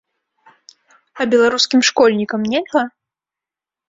[1.19, 2.83] А беларускім школьнікам нельга?